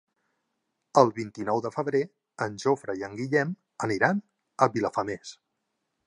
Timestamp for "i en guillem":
3.01-3.51